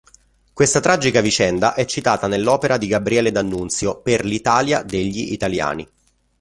[0.51, 5.87] Questa tragica vicenda è citata nell'opera di Gabriele D'Annunzio: “Per l'Italia degli Italiani”.